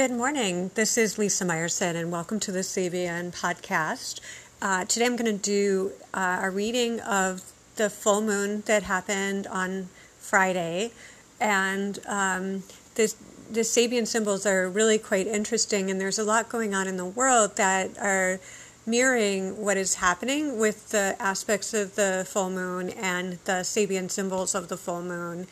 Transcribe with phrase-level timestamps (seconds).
[0.00, 0.70] Good morning.
[0.76, 4.18] This is Lisa Meyerson, and welcome to the Sabian podcast.
[4.62, 7.42] Uh, today I'm going to do uh, a reading of
[7.76, 10.92] the full moon that happened on Friday.
[11.38, 12.62] And um,
[12.94, 13.12] the
[13.52, 17.56] Sabian symbols are really quite interesting, and there's a lot going on in the world
[17.56, 18.40] that are
[18.86, 24.54] mirroring what is happening with the aspects of the full moon and the Sabian symbols
[24.54, 25.46] of the full moon.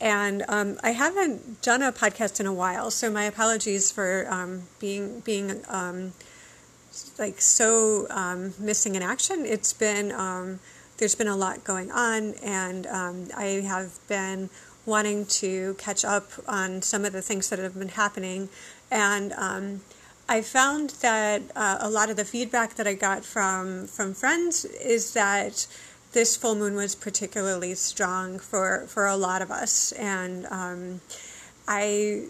[0.00, 4.64] And um, I haven't done a podcast in a while, so my apologies for um,
[4.78, 6.12] being being um,
[7.18, 9.46] like so um, missing in action.
[9.46, 10.60] It's been um,
[10.98, 14.50] there's been a lot going on, and um, I have been
[14.84, 18.50] wanting to catch up on some of the things that have been happening,
[18.90, 19.32] and
[20.28, 24.64] I found that uh, a lot of the feedback that I got from from friends
[24.64, 25.66] is that
[26.16, 29.92] this full moon was particularly strong for, for a lot of us.
[29.92, 31.02] And um,
[31.68, 32.28] I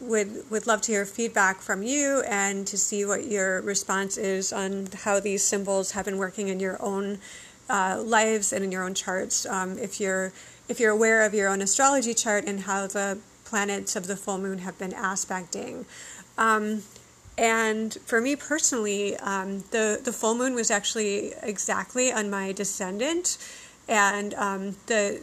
[0.00, 4.50] would would love to hear feedback from you and to see what your response is
[4.50, 7.18] on how these symbols have been working in your own
[7.68, 9.44] uh, lives and in your own charts.
[9.44, 10.32] Um, if you're
[10.70, 14.38] if you're aware of your own astrology chart and how the planets of the full
[14.38, 15.84] moon have been aspecting.
[16.38, 16.84] Um,
[17.42, 23.36] and for me personally, um, the the full moon was actually exactly on my descendant,
[23.88, 25.22] and um, the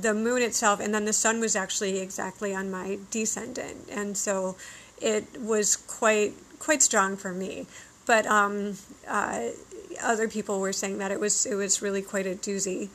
[0.00, 4.54] the moon itself, and then the sun was actually exactly on my descendant, and so
[5.02, 7.66] it was quite quite strong for me.
[8.06, 8.76] But um,
[9.08, 9.48] uh,
[10.00, 12.90] other people were saying that it was it was really quite a doozy.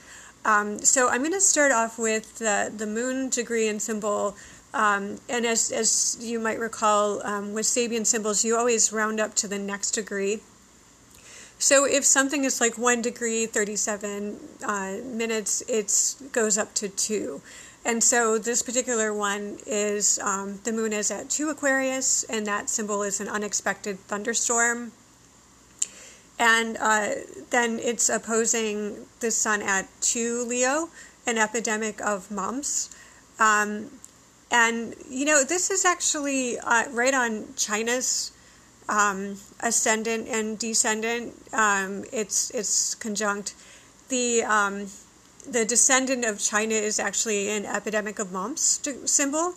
[0.45, 4.37] Um, so I'm going to start off with the the moon degree and symbol
[4.73, 9.35] um, and as, as you might recall, um, with Sabian symbols, you always round up
[9.35, 10.39] to the next degree.
[11.59, 17.41] So if something is like 1 degree, 37 uh, minutes, it goes up to 2.
[17.83, 22.69] And so this particular one is um, the moon is at 2 Aquarius, and that
[22.69, 24.91] symbol is an unexpected thunderstorm.
[26.39, 27.09] And uh,
[27.49, 30.89] then it's opposing the sun at 2 Leo,
[31.27, 32.89] an epidemic of mumps.
[33.39, 33.91] Um,
[34.51, 38.31] and, you know, this is actually uh, right on China's
[38.89, 41.33] um, ascendant and descendant.
[41.53, 43.55] Um, it's, it's conjunct.
[44.09, 44.87] The, um,
[45.49, 49.53] the descendant of China is actually an epidemic of mumps symbol.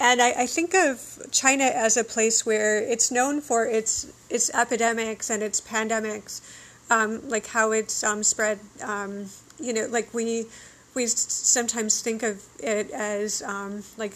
[0.00, 4.48] And I, I, think of China as a place where it's known for its its
[4.54, 6.40] epidemics and its pandemics,
[6.88, 8.60] um, like how it's um, spread.
[8.80, 9.26] Um,
[9.58, 10.46] you know, like we
[10.94, 13.42] we sometimes think of it as
[13.96, 14.14] like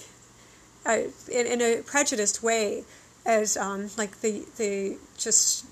[0.87, 0.99] uh,
[1.31, 2.85] in, in a prejudiced way
[3.25, 5.65] as um, like the the just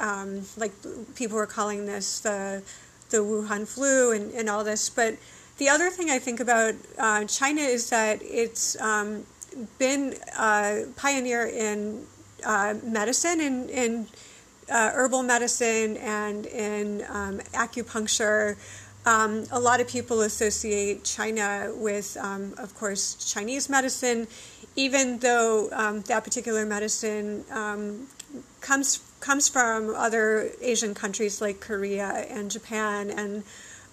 [0.00, 0.72] um, like
[1.14, 2.62] people were calling this the
[3.10, 4.90] the Wuhan flu and, and all this.
[4.90, 5.16] But
[5.58, 9.24] the other thing I think about uh, China is that it's um,
[9.78, 12.06] been a pioneer in
[12.44, 14.06] uh, medicine and in
[14.70, 18.56] uh, herbal medicine and in um, acupuncture.
[19.06, 24.26] Um, a lot of people associate China with, um, of course, Chinese medicine,
[24.76, 28.06] even though um, that particular medicine um,
[28.60, 33.42] comes comes from other Asian countries like Korea and Japan, and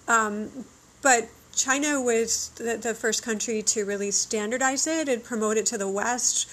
[0.08, 0.64] um,
[1.02, 5.78] but China was the, the, first country to really standardize it and promote it to
[5.78, 6.48] the West.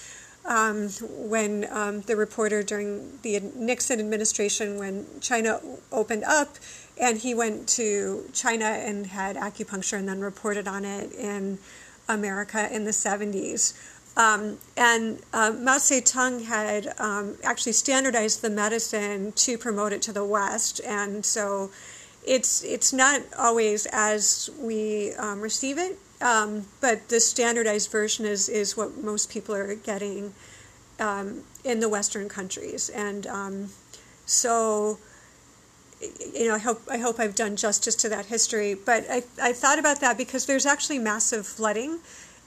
[0.49, 0.89] Um,
[1.29, 5.61] when um, the reporter during the Nixon administration, when China
[5.91, 6.55] opened up,
[6.99, 11.59] and he went to China and had acupuncture and then reported on it in
[12.07, 13.73] America in the 70s.
[14.17, 20.11] Um, and uh, Mao Zedong had um, actually standardized the medicine to promote it to
[20.11, 21.71] the West, and so
[22.25, 28.49] it's it's not always as we um, receive it, um, but the standardized version is
[28.49, 30.33] is what most people are getting
[30.99, 33.69] um, in the Western countries, and um,
[34.25, 34.99] so
[36.33, 38.73] you know, I hope I hope I've done justice to that history.
[38.73, 41.99] But I I thought about that because there's actually massive flooding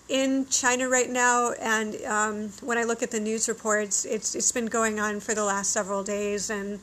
[0.08, 4.52] in China right now, and um, when I look at the news reports, it's it's
[4.52, 6.80] been going on for the last several days, and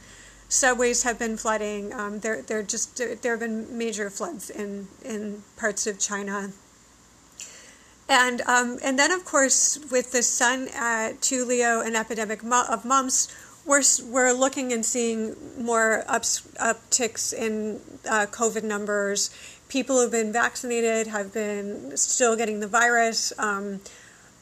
[0.48, 1.94] subways have been flooding.
[1.94, 6.52] Um, there there just there, have been major floods in in parts of China.
[8.10, 12.84] And um, and then of course with the sun at two Leo, an epidemic of
[12.84, 13.28] mumps,
[13.68, 17.80] we're we're looking and seeing more ups, upticks in
[18.10, 19.30] uh, COVID numbers.
[19.70, 23.32] People who've been vaccinated have been still getting the virus.
[23.38, 23.82] Um,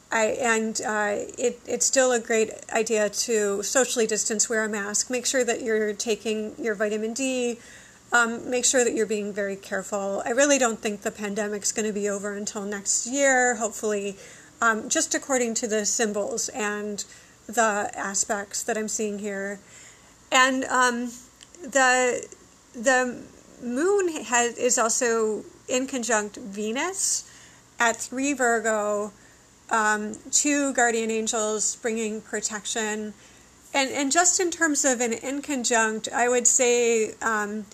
[0.09, 5.09] I, and uh, it, it's still a great idea to socially distance, wear a mask,
[5.09, 7.59] make sure that you're taking your vitamin D,
[8.11, 10.21] um, make sure that you're being very careful.
[10.25, 14.17] I really don't think the pandemic's going to be over until next year, hopefully,
[14.61, 17.03] um, just according to the symbols and
[17.47, 19.59] the aspects that I'm seeing here,
[20.31, 21.11] and um,
[21.61, 22.27] the
[22.73, 23.21] the
[23.61, 27.29] moon has is also in conjunct Venus
[27.79, 29.11] at three Virgo,
[29.69, 33.13] um, two guardian angels bringing protection,
[33.73, 37.13] and and just in terms of an in conjunct, I would say.
[37.21, 37.65] Um,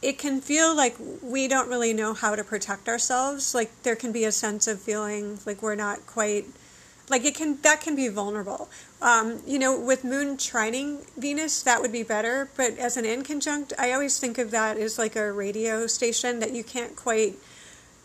[0.00, 3.54] it can feel like we don't really know how to protect ourselves.
[3.54, 6.46] Like there can be a sense of feeling like we're not quite
[7.08, 8.68] like it can that can be vulnerable.
[9.00, 12.48] Um, you know, with Moon trining Venus, that would be better.
[12.56, 16.52] But as an inconjunct, I always think of that as like a radio station that
[16.52, 17.36] you can't quite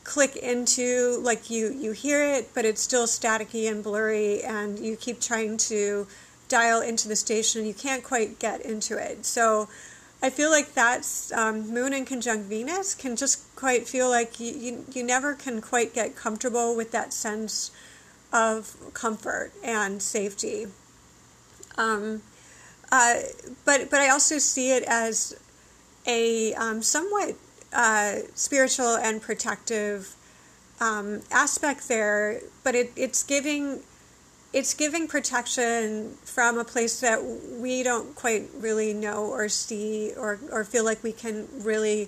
[0.04, 1.20] click into.
[1.22, 5.58] Like you you hear it, but it's still staticky and blurry, and you keep trying
[5.58, 6.08] to
[6.54, 9.26] dial into the station, you can't quite get into it.
[9.26, 9.68] So
[10.24, 14.54] I feel like that's um, Moon in conjunct Venus can just quite feel like you,
[14.54, 17.72] you, you never can quite get comfortable with that sense
[18.32, 20.68] of comfort and safety.
[21.78, 22.22] Um,
[22.90, 23.16] uh,
[23.66, 25.38] but but I also see it as
[26.08, 27.36] a um, somewhat
[27.74, 30.16] uh, spiritual and protective
[30.80, 32.40] um, aspect there.
[32.64, 33.82] But it, it's giving
[34.54, 40.40] it's giving protection from a place that we don't quite really know or see or,
[40.52, 42.08] or feel like we can really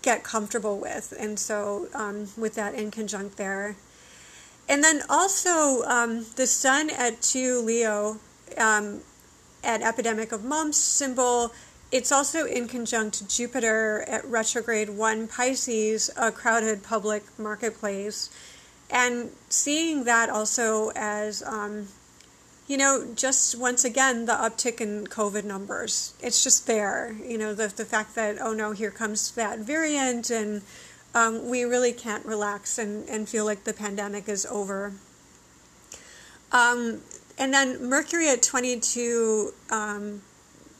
[0.00, 1.12] get comfortable with.
[1.18, 3.76] And so, um, with that in conjunct there.
[4.66, 8.16] And then also, um, the sun at 2 Leo,
[8.56, 9.00] um,
[9.62, 11.52] at epidemic of mumps symbol,
[11.92, 18.30] it's also in conjunct Jupiter at retrograde 1 Pisces, a crowded public marketplace
[18.94, 21.88] and seeing that also as um,
[22.68, 26.14] you know just once again the uptick in covid numbers.
[26.22, 30.30] It's just there you know the, the fact that oh no here comes that variant
[30.30, 30.62] and
[31.14, 34.94] um, we really can't relax and, and feel like the pandemic is over.
[36.50, 37.02] Um,
[37.38, 40.22] and then mercury at 22 um,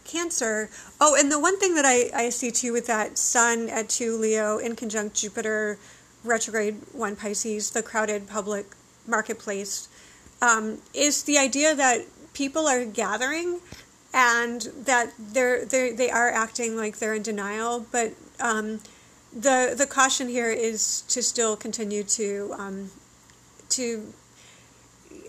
[0.04, 0.70] cancer.
[1.00, 4.16] Oh and the one thing that I, I see too with that sun at 2
[4.16, 5.78] leo in conjunct jupiter
[6.24, 8.66] retrograde one Pisces, the crowded public
[9.06, 9.88] marketplace,
[10.40, 13.60] um, is the idea that people are gathering
[14.12, 18.80] and that they're, they're they are acting like they're in denial, but um,
[19.32, 22.90] the the caution here is to still continue to um,
[23.70, 24.12] to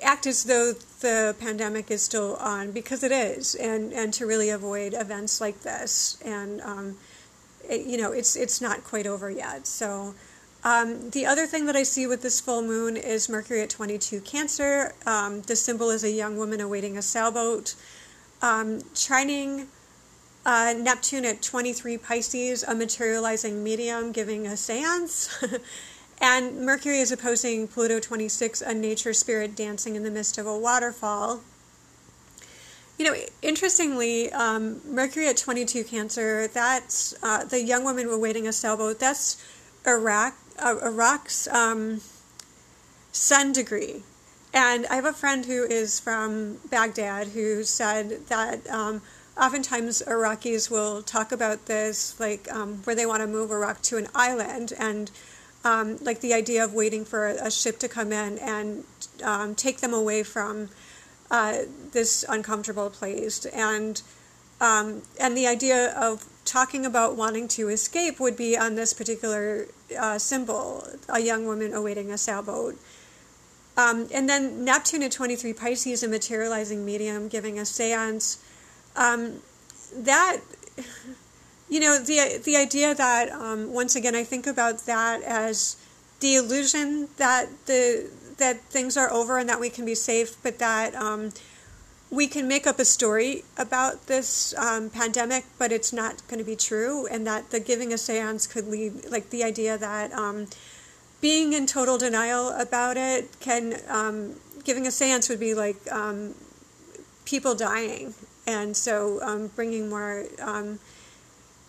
[0.03, 4.51] act as though the pandemic is still on because it is, and and to really
[4.51, 6.98] avoid events like this, and um,
[7.68, 10.13] it, you know it's it's not quite over yet, so.
[10.65, 14.19] Um, the other thing that I see with this full moon is Mercury at 22
[14.21, 14.95] Cancer.
[15.06, 17.75] Um, the symbol is a young woman awaiting a sailboat.
[18.41, 19.67] Um, trining
[20.44, 25.29] uh, Neptune at 23 Pisces, a materializing medium giving a seance.
[26.19, 30.57] and Mercury is opposing Pluto 26, a nature spirit dancing in the midst of a
[30.57, 31.41] waterfall.
[32.97, 38.53] You know, interestingly, um, Mercury at 22 Cancer, that's uh, the young woman awaiting a
[38.53, 39.38] sailboat, that's
[39.85, 40.33] Iraq
[40.63, 42.02] Iraq's um,
[43.12, 44.04] sun degree.
[44.54, 49.02] And I have a friend who is from Baghdad who said that um,
[49.38, 53.98] oftentimes Iraqis will talk about this, like um, where they want to move Iraq to
[53.98, 55.12] an island, and
[55.63, 58.86] um, like the idea of waiting for a, ship to come in and
[59.24, 60.70] um, take them away from
[61.32, 64.01] uh, this uncomfortable place, and
[64.62, 69.68] um, and the idea of talking about wanting to escape would be on this particular
[69.98, 72.77] uh, symbol, a young woman awaiting a sailboat.
[73.77, 78.39] Um, and then Neptune at 23 Pisces, a materializing medium, giving a seance.
[78.96, 79.42] Um,
[79.94, 80.39] that,
[81.70, 85.77] you know, the, the idea that, um, once again, I think about that as
[86.20, 90.60] the illusion that the that things are over and that we can be safe, but
[90.60, 91.32] that um,
[92.15, 96.45] we can make up a story about this um, pandemic, but it's not going to
[96.45, 100.48] be true, and that the giving a seance could lead, like the idea that um,
[101.19, 106.34] being in total denial about it can, um, giving a seance would be like um,
[107.25, 108.13] people dying,
[108.48, 110.79] and so um, bringing more um,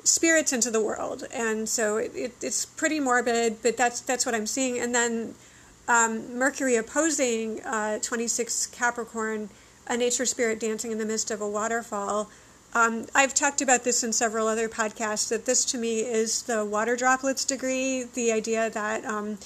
[0.05, 4.35] spirits into the world, and so it, it, it's pretty morbid, but that's that's what
[4.35, 5.35] I'm seeing, and then
[5.89, 9.51] Mercury opposing uh, 26 Capricorn
[9.87, 12.31] a nature spirit dancing in the midst of a waterfall.
[12.75, 16.65] Um, I've talked about this in several other podcasts that this to me is the
[16.65, 19.39] water droplets degree, the idea that um,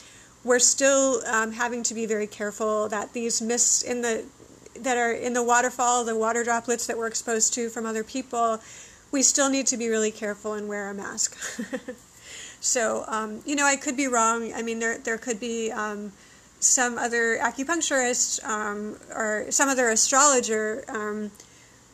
[0.43, 4.25] we're still um, having to be very careful that these mists in the
[4.81, 8.61] that are in the waterfall, the water droplets that we're exposed to from other people,
[9.11, 11.37] we still need to be really careful and wear a mask.
[12.61, 14.53] so, um, you know, I could be wrong.
[14.55, 16.13] I mean, there there could be um,
[16.61, 21.31] some other acupuncturist um, or some other astrologer um,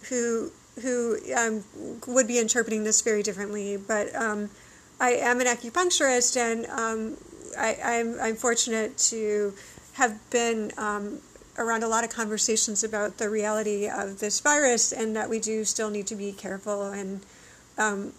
[0.08, 0.50] who
[0.82, 1.64] who um,
[2.06, 3.78] would be interpreting this very differently.
[3.78, 4.50] But um,
[5.00, 7.16] I am an acupuncturist, and um,
[7.56, 9.54] I, am I'm, I'm fortunate to
[9.94, 11.20] have been um,
[11.56, 15.64] around a lot of conversations about the reality of this virus, and that we do
[15.64, 16.90] still need to be careful.
[16.90, 17.22] And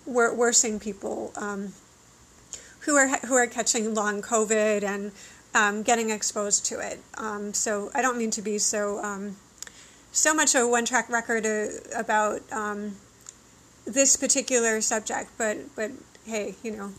[0.06, 1.34] we're we're seeing people
[2.88, 5.12] who are who are catching long COVID and
[5.58, 7.00] um, getting exposed to it.
[7.16, 9.38] Um, so I don't mean to be so um,
[10.12, 12.96] so much a one track record uh, about um,
[13.86, 15.92] this particular subject, but but
[16.26, 16.92] hey, you know,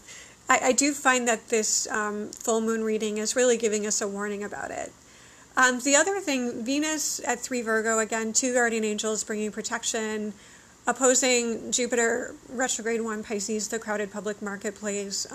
[0.48, 4.08] I, I do find that this um, full moon reading is really giving us a
[4.08, 4.92] warning about it.
[5.56, 10.34] Um, the other thing, Venus at three Virgo again, two guardian angels bringing protection
[10.86, 15.30] opposing Jupiter retrograde one Pisces, the crowded public marketplace.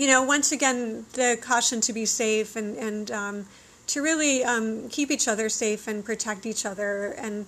[0.00, 3.46] You know, once again, the caution to be safe and, and um,
[3.88, 7.44] to really um, keep each other safe and protect each other and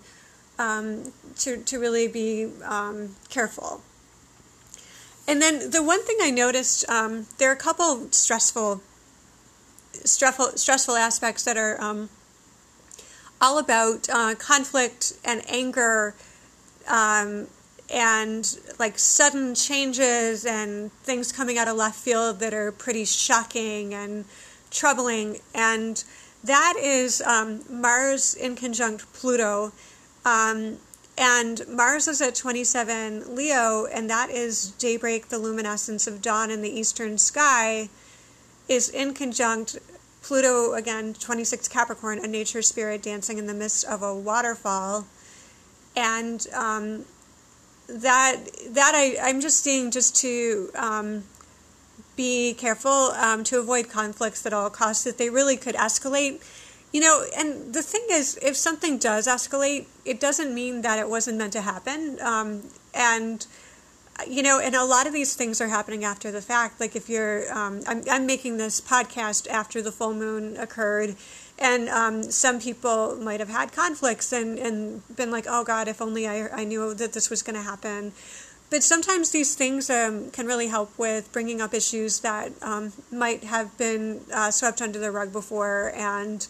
[0.59, 3.80] um, to, to really be um, careful.
[5.26, 8.82] And then the one thing I noticed, um, there are a couple stressful,
[10.04, 12.11] stressful, stressful aspects that are um,
[13.40, 16.14] all about uh, conflict and anger
[16.87, 17.47] um,
[17.92, 23.92] and like sudden changes and things coming out of left field that are pretty shocking
[23.92, 24.25] and
[24.70, 25.38] troubling.
[25.54, 26.02] And
[26.42, 29.72] that is um, Mars in conjunct Pluto.
[30.25, 30.78] Um,
[31.18, 36.62] and Mars is at 27 Leo, and that is daybreak, the luminescence of dawn in
[36.62, 37.90] the eastern sky,
[38.68, 39.78] is in conjunct
[40.22, 45.04] Pluto, again, 26 Capricorn, a nature spirit dancing in the midst of a waterfall.
[45.94, 47.04] And um,
[47.89, 48.37] that
[48.71, 51.25] that I I'm just seeing just to um,
[52.17, 55.05] be careful um, to avoid conflicts at all costs.
[55.05, 56.43] That they really could escalate.
[56.93, 61.09] You know, and the thing is, if something does escalate, it doesn't mean that it
[61.09, 62.19] wasn't meant to happen.
[62.21, 63.47] Um, and
[64.29, 66.81] you know, and a lot of these things are happening after the fact.
[66.81, 71.17] Like if you're, um, I'm, I'm making this podcast after the full moon occurred,
[71.59, 76.00] and um, some people might have had conflicts and, and been like, oh God, if
[76.00, 78.12] only I, I knew that this was going to happen.
[78.71, 83.45] But sometimes these things um, can really help with bringing up issues that um, might
[83.45, 85.93] have been uh, swept under the rug before.
[85.95, 86.47] And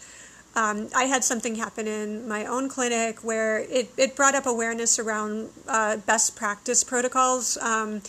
[0.55, 4.99] um, I had something happen in my own clinic where it, it brought up awareness
[4.99, 8.03] around uh, best practice protocols um,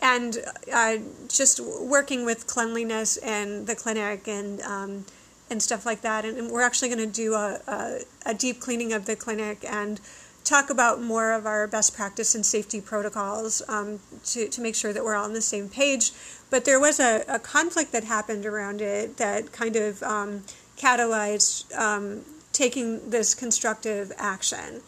[0.00, 0.38] and
[0.72, 0.96] uh,
[1.28, 5.04] just working with cleanliness in the clinic and um,
[5.50, 6.24] and stuff like that.
[6.24, 9.62] And, and we're actually going to do a, a, a, deep cleaning of the clinic
[9.68, 10.00] and
[10.44, 14.94] talk about more of our best practice and safety protocols um, to, to make sure
[14.94, 16.10] that we're all on the same page.
[16.50, 20.42] But there was a, a conflict that happened around it that kind of um,
[20.82, 22.22] catalyzed um,
[22.52, 24.82] taking this constructive action.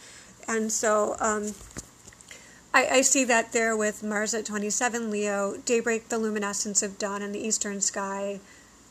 [0.48, 1.54] And so um,
[2.74, 7.22] I, I, see that there with Mars at 27 Leo, daybreak, the luminescence of dawn
[7.22, 8.40] in the eastern sky,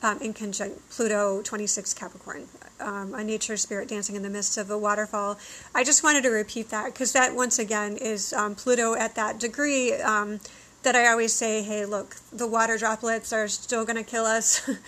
[0.01, 2.47] um, in conjunct Pluto 26 Capricorn,
[2.79, 5.37] um, a nature spirit dancing in the midst of a waterfall.
[5.75, 9.39] I just wanted to repeat that because that once again is um, Pluto at that
[9.39, 10.39] degree um,
[10.83, 14.69] that I always say, hey, look, the water droplets are still going to kill us.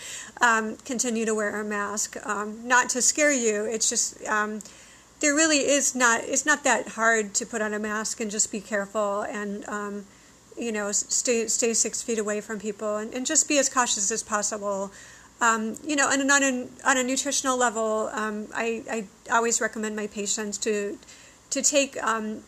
[0.42, 3.64] Um, continue to wear a mask, um, not to scare you.
[3.64, 6.26] It's just there really is not.
[6.26, 9.64] It's not that hard to put on a mask and just be careful and
[10.58, 14.12] you know, stay stay six feet away from people and, and just be as cautious
[14.12, 14.92] as possible.
[15.42, 19.96] Um, you know, and on a, on a nutritional level, um, I, I always recommend
[19.96, 20.98] my patients to
[21.50, 22.44] to take um,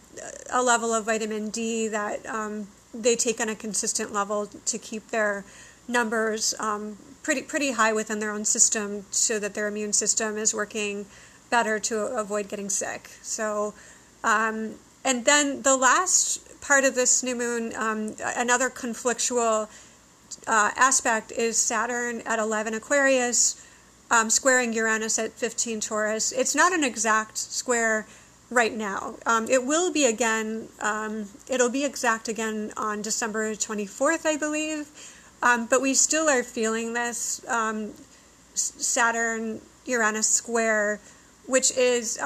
[0.49, 2.67] a level of vitamin D that um,
[3.01, 5.45] they take on a consistent level to keep their
[5.87, 10.53] numbers um, pretty pretty high within their own system, so that their immune system is
[10.53, 11.05] working
[11.49, 13.09] better to avoid getting sick.
[13.21, 13.73] So,
[14.23, 19.69] um, and then the last part of this new moon, um, another conflictual
[20.45, 23.65] uh, aspect is Saturn at 11 Aquarius,
[24.11, 26.31] um, squaring Uranus at 15 Taurus.
[26.31, 28.05] It's not an exact square
[28.49, 29.15] right now.
[29.25, 34.89] Um, it will be again, um, it'll be exact again on December 24th, I believe.
[35.41, 37.93] Um, but we still are feeling this um,
[38.53, 40.99] Saturn Uranus square,
[41.45, 42.19] which is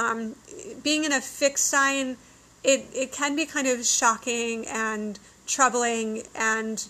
[0.84, 2.18] being in a fixed sign
[2.64, 6.88] it, it can be kind of shocking and troubling and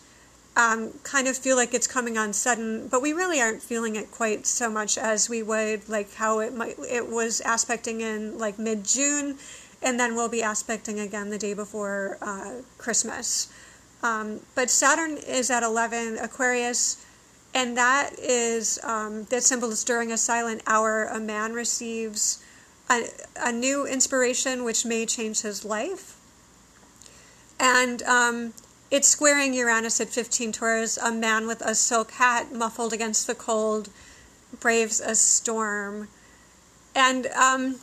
[0.55, 4.11] um, kind of feel like it's coming on sudden, but we really aren't feeling it
[4.11, 8.59] quite so much as we would like how it might it was aspecting in like
[8.59, 9.37] mid June,
[9.81, 13.51] and then we'll be aspecting again the day before uh, Christmas.
[14.03, 17.03] Um, but Saturn is at eleven Aquarius,
[17.53, 22.43] and that is um, that symbol is during a silent hour, a man receives
[22.89, 23.05] a,
[23.37, 26.17] a new inspiration which may change his life.
[27.57, 28.53] And um,
[28.91, 33.33] it's squaring Uranus at 15 Taurus, a man with a silk hat muffled against the
[33.33, 33.89] cold
[34.59, 36.09] braves a storm.
[36.93, 37.77] And, um,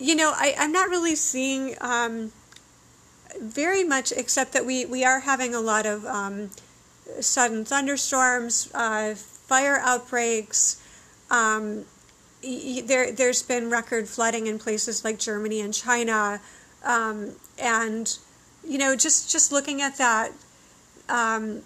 [0.00, 2.32] you know, I, I'm not really seeing um,
[3.40, 6.50] very much except that we, we are having a lot of um,
[7.20, 10.82] sudden thunderstorms, uh, fire outbreaks.
[11.30, 11.84] Um,
[12.42, 16.40] there, there's been record flooding in places like Germany and China.
[16.84, 18.18] Um, and,
[18.66, 20.32] you know, just, just looking at that,
[21.08, 21.62] um,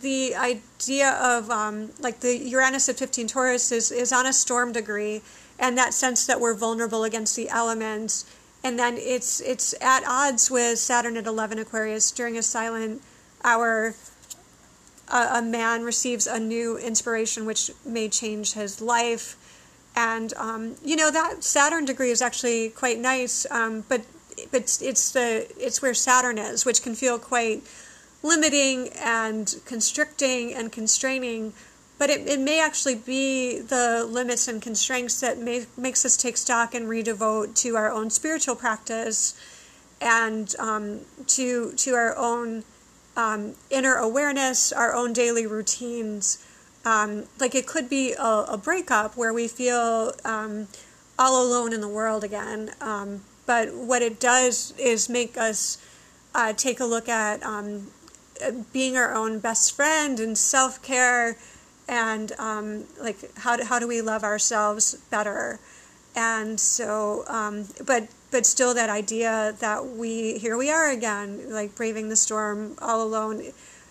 [0.00, 4.72] the idea of um, like the Uranus at 15 Taurus is, is on a storm
[4.72, 5.22] degree,
[5.58, 8.24] and that sense that we're vulnerable against the elements.
[8.62, 13.02] And then it's it's at odds with Saturn at 11 Aquarius during a silent
[13.42, 13.94] hour.
[15.12, 19.34] A, man receives a new inspiration which may change his life,
[19.96, 24.02] and um, you know that Saturn degree is actually quite nice, um, but
[24.50, 27.62] but it's the it's where Saturn is, which can feel quite
[28.22, 31.52] limiting and constricting and constraining,
[31.98, 36.36] but it, it may actually be the limits and constraints that may, makes us take
[36.36, 39.34] stock and redevote to our own spiritual practice
[40.00, 42.64] and um, to to our own
[43.16, 46.44] um, inner awareness, our own daily routines.
[46.84, 50.68] Um, like it could be a, a, breakup where we feel um,
[51.18, 52.70] all alone in the world again.
[52.80, 53.20] Um,
[53.50, 55.76] but what it does is make us
[56.36, 57.88] uh, take a look at um,
[58.72, 61.36] being our own best friend and self care
[61.88, 65.58] and um, like how do, how do we love ourselves better?
[66.14, 71.74] And so um, but but still that idea that we here we are again like
[71.74, 73.42] braving the storm all alone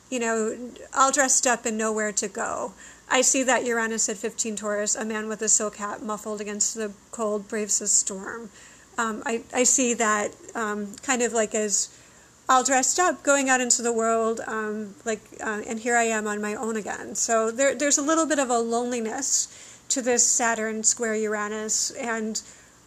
[0.09, 0.57] you know
[0.95, 2.71] all dressed up and nowhere to go.
[3.09, 6.75] I see that uranus at 15 taurus a man with a silk hat muffled against
[6.75, 8.51] the cold braves a storm
[8.99, 11.89] um, I, I see that um, kind of like as
[12.49, 16.27] all dressed up, going out into the world, um, like, uh, and here I am
[16.27, 17.15] on my own again.
[17.15, 19.47] So there, there's a little bit of a loneliness
[19.89, 22.41] to this Saturn square Uranus, and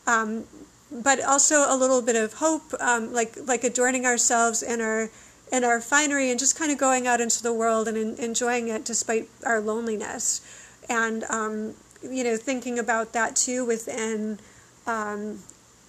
[0.07, 0.44] um,
[0.90, 5.11] but also a little bit of hope, um, like like adorning ourselves in our
[5.51, 8.68] in our finery and just kind of going out into the world and in, enjoying
[8.68, 10.42] it despite our loneliness,
[10.90, 14.38] and um, you know thinking about that too within
[14.87, 15.38] um,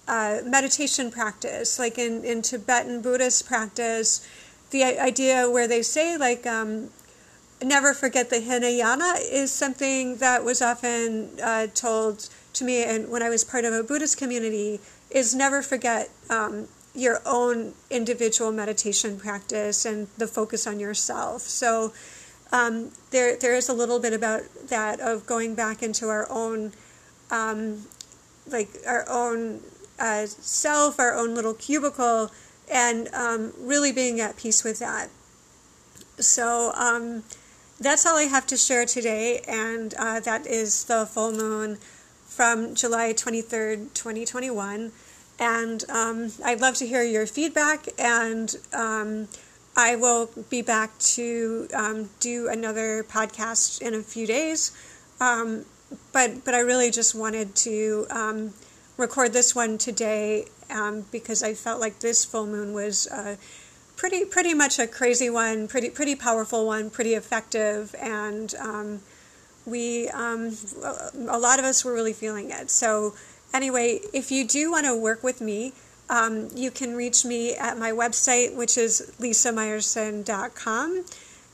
[0.06, 4.26] uh, meditation practice, like in, in Tibetan Buddhist practice,
[4.70, 6.90] the idea where they say, like, um,
[7.62, 13.22] never forget the Hinayana is something that was often uh, told to me and when
[13.22, 19.18] I was part of a Buddhist community is never forget um, your own individual meditation
[19.18, 21.42] practice and the focus on yourself.
[21.42, 21.92] So
[22.52, 26.72] um, there there is a little bit about that of going back into our own
[27.30, 27.86] um,
[28.46, 29.60] like our own
[29.98, 32.30] uh, self, our own little cubicle,
[32.70, 35.10] and um, really being at peace with that.
[36.18, 37.24] So um,
[37.80, 41.78] that's all I have to share today, and uh, that is the full moon
[42.26, 44.92] from July 23rd, 2021.
[45.38, 49.28] And um, I'd love to hear your feedback, and um,
[49.76, 54.70] I will be back to um, do another podcast in a few days.
[55.20, 55.64] Um,
[56.12, 58.06] but but I really just wanted to
[58.96, 63.36] record this one today um, because I felt like this full moon was uh,
[63.96, 69.00] pretty pretty much a crazy one, pretty pretty powerful one, pretty effective, and um,
[69.66, 70.56] we um,
[71.28, 72.70] a lot of us were really feeling it.
[72.70, 73.14] So
[73.52, 75.72] anyway, if you do want to work with me.
[76.10, 81.04] Um, you can reach me at my website, which is lisameyerson.com.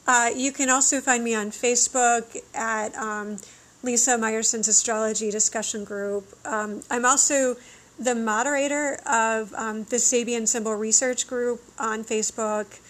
[0.08, 3.36] Uh, you can also find me on Facebook at um,
[3.82, 6.26] Lisa Meyerson's astrology discussion group.
[6.44, 7.56] Um, I'm also
[7.98, 12.80] the moderator of um, the Sabian Symbol Research Group on Facebook.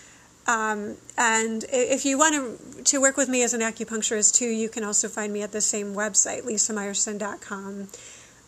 [0.46, 4.68] Um, and if you want to, to work with me as an acupuncturist too, you
[4.68, 7.88] can also find me at the same website, lisameyerson.com.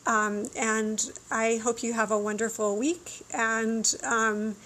[0.05, 4.57] Um, and I hope you have a wonderful week and um,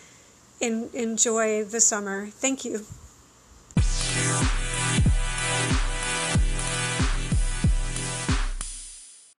[0.61, 2.27] in, enjoy the summer.
[2.27, 2.87] Thank you.